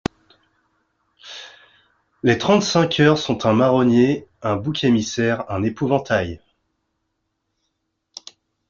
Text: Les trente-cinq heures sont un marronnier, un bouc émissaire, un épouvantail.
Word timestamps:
Les 2.23 2.39
trente-cinq 2.39 2.99
heures 2.99 3.19
sont 3.19 3.45
un 3.45 3.53
marronnier, 3.53 4.27
un 4.41 4.55
bouc 4.55 4.83
émissaire, 4.83 5.45
un 5.51 5.61
épouvantail. 5.61 6.41